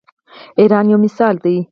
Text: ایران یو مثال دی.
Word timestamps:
ایران 0.59 0.85
یو 0.91 0.97
مثال 1.05 1.35
دی. 1.43 1.55